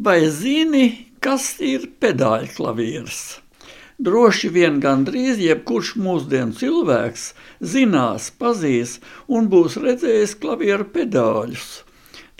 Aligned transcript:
Vai 0.00 0.30
zini, 0.32 0.84
kas 1.20 1.58
ir 1.60 1.82
pedāļklavieris? 2.00 3.16
Droši 4.00 4.48
vien 4.54 4.78
gandrīz 4.80 5.42
jebkurš 5.44 5.90
mūsdienu 6.00 6.56
cilvēks 6.56 7.24
zinās, 7.72 8.30
pazīs 8.40 8.94
un 9.28 9.50
būs 9.52 9.76
redzējis 9.82 10.32
klavieru 10.40 10.86
pedāļus. 10.94 11.66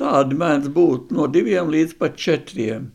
Tādi 0.00 0.38
mēdz 0.40 0.70
būt 0.78 1.12
no 1.18 1.26
diviem 1.34 1.68
līdz 1.74 1.92
pat 2.00 2.16
četriem. 2.24 2.86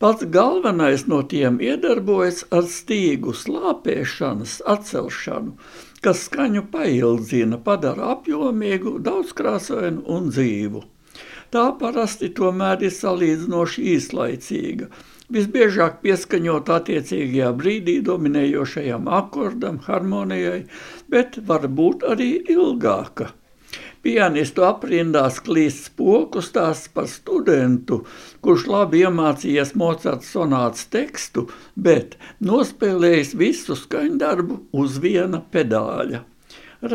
Pats 0.00 0.24
galvenais 0.38 1.04
no 1.12 1.20
tiem 1.34 1.60
iedarbojas 1.60 2.46
ar 2.48 2.64
stīgu 2.78 3.36
slāpēšanas 3.42 4.56
atcelšanu, 4.76 5.52
kas 6.00 6.24
skaņu 6.30 6.64
paildzina, 6.72 7.60
padara 7.68 8.14
apjomīgu, 8.16 8.96
daudzkrāsainu 9.04 10.08
un 10.16 10.32
dzīvu. 10.32 10.86
Tā 11.52 11.66
parasti 11.76 12.30
tomēr 12.32 12.80
ir 12.86 12.92
salīdzinoši 12.96 13.82
īslaicīga, 13.92 14.86
visbiežāk 15.36 15.98
pieskaņot 16.04 16.70
attiecīgajā 16.78 17.50
brīdī 17.58 17.98
dominējošajam 18.06 19.10
akordam, 19.20 19.76
harmonijai, 19.84 20.62
bet 21.12 21.36
var 21.50 21.66
būt 21.68 22.06
arī 22.14 22.30
ilgāka. 22.54 23.34
Pianistu 24.02 24.64
aprindās 24.66 25.42
klīst 25.44 25.90
spoku 25.90 26.40
stāsts 26.42 26.88
par 26.96 27.04
studentu, 27.12 28.00
kurš 28.40 28.64
labi 28.72 29.04
iemācījies 29.04 29.74
Mocarta 29.78 30.26
sonāts 30.26 30.88
tekstu, 30.96 31.44
bet 31.76 32.16
nospēlējis 32.40 33.36
visu 33.44 33.76
skaņdarbu 33.78 34.58
uz 34.72 34.96
viena 35.04 35.42
pedāļa. 35.52 36.24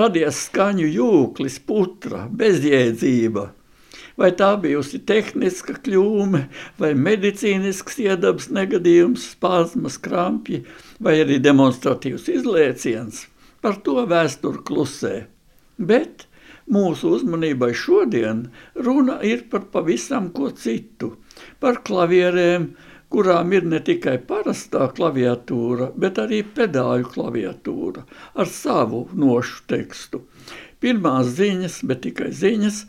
Radies 0.01 0.41
skaņu 0.49 0.89
jūklis, 0.97 1.61
putra, 1.69 2.25
bezjēdzība, 2.41 3.45
vai 4.17 4.31
tā 4.37 4.49
bijusi 4.61 4.99
tehniska 5.07 5.77
kļūme, 5.85 6.43
vai 6.81 6.91
medicīnisks 6.97 7.99
iedabas 8.03 8.49
negadījums, 8.53 9.29
spāzmas, 9.35 9.99
krampji, 10.01 10.63
vai 10.99 11.19
arī 11.21 11.37
demonstratīvs 11.43 12.27
izlēciens. 12.39 13.27
Par 13.61 13.79
to 13.85 14.01
vēsture 14.09 14.63
klusē. 14.65 15.15
Bet 15.77 16.25
mūsu 16.73 17.13
uzmanībai 17.17 17.71
šodien 17.77 18.47
runa 18.75 19.21
ir 19.25 19.45
par 19.51 19.69
pavisam 19.73 20.31
ko 20.33 20.49
citu, 20.51 21.15
par 21.61 21.81
klavierēm, 21.85 22.71
kurām 23.13 23.53
ir 23.55 23.67
ne 23.71 23.79
tikai 23.79 24.17
parastā 24.29 24.89
klaviatūra, 24.95 25.91
bet 25.95 26.17
arī 26.19 26.41
pedāļu 26.43 27.11
klaviatūra 27.13 28.03
ar 28.35 28.49
savu 28.51 29.05
nošu 29.15 29.63
tekstu. 29.71 30.25
Pirmās 30.83 31.31
ziņas, 31.37 31.79
bet 31.89 32.03
tikai 32.03 32.33
ziņas 32.35 32.83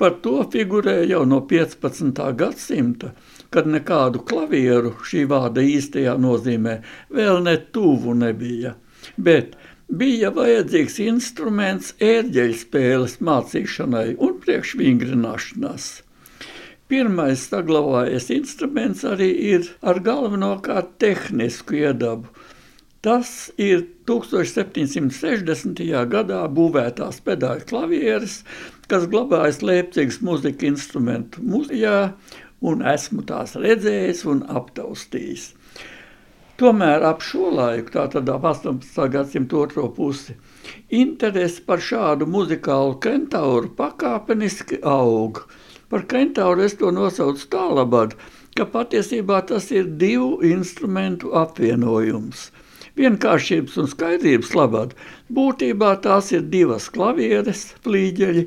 Par 0.00 0.14
to 0.24 0.38
figurē 0.52 1.02
jau 1.04 1.26
no 1.28 1.42
15. 1.48 2.20
gadsimta, 2.40 3.10
kad 3.52 3.66
nekādu 3.68 4.22
klavieru 4.24 4.94
šī 5.04 5.26
vārda 5.28 5.60
īstajā 5.60 6.14
nozīmē 6.16 6.78
vēl 7.12 7.42
ne 7.44 7.58
tuvu 7.74 8.14
nebija. 8.16 8.78
Bet 9.20 9.58
bija 10.00 10.30
vajadzīgs 10.32 10.96
instruments 11.04 11.92
ērģeļspēles 12.00 13.18
mācīšanai 13.28 14.06
un 14.24 14.38
priekšvingrināšanās. 14.46 15.90
Pirmais 16.90 17.44
saglabājies 17.52 18.32
instruments 18.34 19.04
arī 19.06 19.28
ir 19.52 19.68
ar 19.84 20.00
galvenokārt 20.06 20.96
tehnisku 21.02 21.76
iedabu. 21.84 22.32
Tas 23.00 23.48
ir 23.56 23.86
1760. 24.04 25.78
gadā 26.14 26.40
būvētās 26.52 27.22
pedāļu 27.24 27.64
klavieres, 27.70 28.34
kas 28.92 29.06
glabājas 29.08 29.62
Leipzigas 29.64 30.18
muzika 30.20 30.68
instrumentu 30.68 31.40
muzejā, 31.40 31.94
un 32.60 32.84
esmu 32.92 33.24
tās 33.24 33.56
redzējis 33.56 34.20
un 34.28 34.44
aptaustījis. 34.58 35.46
Tomēr 36.60 37.08
ap 37.08 37.24
šo 37.24 37.48
laiku, 37.56 37.94
tātad 37.96 38.28
ap 38.28 38.44
18. 38.52 39.08
gadsimta 39.16 39.62
otro 39.62 39.88
pusi, 39.96 40.36
interese 40.92 41.64
par 41.64 41.80
šādu 41.80 42.28
muzikālu 42.28 43.00
kentauru 43.00 43.72
pakāpeniski 43.80 44.84
aug. 44.84 45.46
Par 45.88 46.04
kentauru 46.04 46.68
es 46.68 46.76
to 46.76 46.92
nosaucu 46.92 47.48
tālabad, 47.48 48.12
ka 48.52 48.68
patiesībā 48.68 49.40
tas 49.48 49.72
ir 49.72 49.88
divu 49.88 50.34
instrumentu 50.44 51.32
apvienojums– 51.48 52.50
vienkāršības 53.00 53.76
un 53.82 53.90
skaidrības 53.90 54.54
labad. 54.58 54.94
Būtībā 55.32 55.94
tās 56.04 56.30
ir 56.36 56.46
divas 56.52 56.88
klavieres, 56.92 57.70
flīģeļi, 57.84 58.46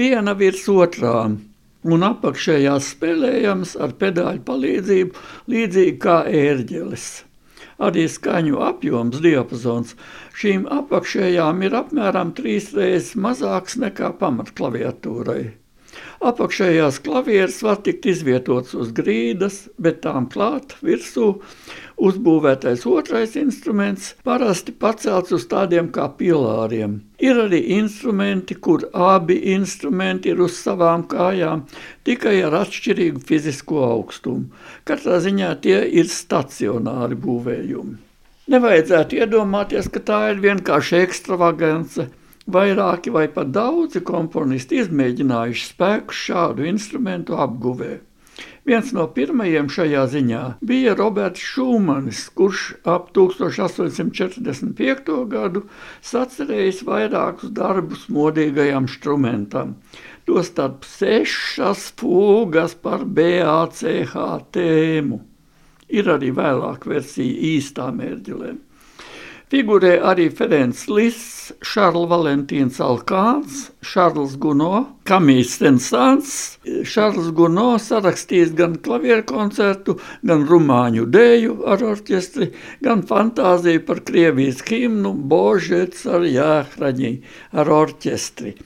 viena 0.00 0.34
virs 0.38 0.66
otrām, 0.70 1.38
un 1.84 2.08
apakšējās 2.08 2.94
spēlējams 2.94 3.76
ar 3.86 3.94
pedāļu 4.00 4.44
palīdzību, 4.48 5.24
līdzīgi 5.54 5.96
kā 6.04 6.18
ērģelis. 6.44 7.08
Arī 7.82 8.04
skaņu 8.06 8.60
apjoms, 8.62 9.18
diapazons 9.24 9.96
šīm 10.38 10.68
apakšējām 10.70 11.64
ir 11.66 11.74
apmēram 11.80 12.30
trīs 12.38 12.70
reizes 12.76 13.16
mazāks 13.18 13.78
nekā 13.82 14.12
pamatklaviatūrai. 14.20 15.63
Apakšējās 16.24 17.02
klavieres 17.04 17.58
var 17.60 17.82
tikt 17.84 18.06
izvietotas 18.08 18.72
uz 18.80 18.92
grīdas, 18.96 19.58
bet 19.76 19.98
tām 20.06 20.24
klāt 20.32 20.70
virsū 20.80 21.26
uzbūvētais 22.00 22.86
otrais 22.88 23.34
instruments 23.36 24.14
parasti 24.24 24.72
pacelts 24.72 25.34
uz 25.36 25.44
tādiem 25.50 25.90
kā 25.92 26.06
pilāriem. 26.16 26.96
Ir 27.20 27.42
arī 27.44 27.60
instrumenti, 27.76 28.56
kur 28.56 28.86
abi 29.10 29.36
instrumenti 29.52 30.32
ir 30.32 30.40
uz 30.46 30.56
savām 30.62 31.04
kājām, 31.12 31.66
tikai 32.08 32.38
ar 32.48 32.56
atšķirīgu 32.62 33.20
fizisko 33.28 33.84
augstumu. 33.90 34.48
Katrā 34.88 35.20
ziņā 35.28 35.52
tie 35.60 35.78
ir 35.92 36.08
stacionāri 36.08 37.20
būvējumi. 37.20 38.00
Nevajadzētu 38.54 39.20
iedomāties, 39.20 39.92
ka 39.92 40.00
tā 40.08 40.26
ir 40.32 40.44
vienkārši 40.48 41.02
ekstravagance– 41.04 42.08
Vairāki 42.44 43.12
vai 43.12 43.28
pat 43.32 43.52
daudzi 43.56 44.02
komponisti 44.04 44.82
izmēģinājuši 44.82 45.70
spēku 45.70 46.12
šādu 46.12 46.66
instrumentu 46.68 47.38
apguvē. 47.40 47.94
Viens 48.64 48.90
no 48.96 49.04
pirmajiem 49.16 49.66
šajā 49.72 50.02
ziņā 50.12 50.42
bija 50.64 50.94
Roberts 50.96 51.42
Šūmanis, 51.44 52.22
kurš 52.36 52.62
ap 52.88 53.10
1845. 53.16 55.10
gadu 55.28 55.62
sacerējis 56.10 56.80
vairākus 56.88 57.52
darbus 57.58 58.06
modīgajam 58.08 58.88
instrumentam. 58.88 59.74
Tostarp 60.24 60.84
sešas 60.88 61.92
fūgas 62.00 62.72
par 62.80 63.04
BACH 63.04 64.16
tēmu. 64.56 65.20
Ir 65.92 66.08
arī 66.08 66.32
vēlāk 66.32 66.88
versija 66.88 67.36
īstām 67.52 68.00
ērģelēm. 68.00 68.58
Figurē 69.52 69.98
arī 70.08 70.30
Ferenc 70.32 70.86
Liss, 70.88 71.50
Šarls 71.60 72.06
Valentīns 72.08 72.78
Alkāns, 72.80 73.66
Šarls 73.84 74.38
Guno, 74.40 74.86
Kamīs 75.04 75.58
Stensāns. 75.58 76.30
Šarls 76.88 77.28
Guno 77.36 77.74
sarakstījis 77.76 78.54
gan 78.56 78.78
klavieru 78.86 79.26
koncertu, 79.28 79.98
gan 80.24 80.46
rumāņu 80.48 81.04
dēju 81.12 81.58
ar 81.68 81.84
orķestri, 81.92 82.48
gan 82.80 83.04
fantāziju 83.04 83.84
par 83.84 84.00
Krievijas 84.08 84.64
himnu 84.64 85.12
Božets 85.12 86.06
ar 86.08 86.24
Jāhraņī 86.24 87.18
ar 87.52 87.74
orķestri. 87.82 88.56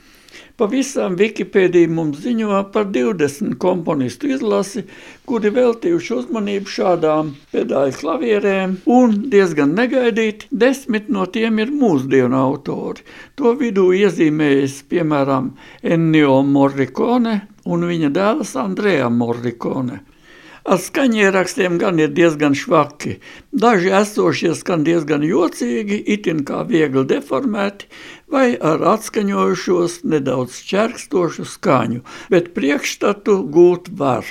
Pavisam 0.59 1.15
Wikipēdija 1.15 1.87
mums 1.95 2.19
ziņo 2.25 2.57
par 2.75 2.89
20 2.95 3.53
komponistu 3.63 4.27
izlasi, 4.35 4.83
kuri 5.29 5.53
veltījuši 5.55 6.17
uzmanību 6.17 6.73
šādām 6.73 7.31
pedāļu 7.53 7.95
klavierēm, 8.01 8.75
un 8.91 9.15
diezgan 9.31 9.77
negaidīti 9.79 10.51
desmit 10.65 11.13
no 11.15 11.29
tiem 11.37 11.63
ir 11.63 11.71
mūsdienu 11.71 12.35
autori. 12.41 13.07
To 13.39 13.55
vidū 13.61 13.93
iezīmējas 14.01 14.81
piemēram 14.91 15.53
Ennio 15.95 16.41
Morricone 16.43 17.39
un 17.71 17.87
viņa 17.93 18.11
dēls 18.19 18.57
Andrea 18.59 19.07
Morricone. 19.15 20.03
Ar 20.65 20.81
skaņierakstiem 20.83 21.79
gan 21.79 22.01
ir 22.03 22.11
diezgan 22.17 22.57
švaki. 22.59 23.19
Daži 23.53 23.93
esošie 24.01 24.55
skan 24.59 24.85
diezgan 24.89 25.23
jocīgi, 25.27 26.01
itin 26.17 26.45
kā 26.49 26.65
viegli 26.69 27.05
deformēti, 27.09 27.89
vai 28.33 28.57
ar 28.57 28.85
atskaņojušos 28.97 30.03
nedaudz 30.05 30.61
čerkstošu 30.69 31.49
skaņu, 31.57 32.05
bet 32.33 32.55
priekšstatu 32.59 33.43
gūt 33.55 33.93
var. 34.03 34.27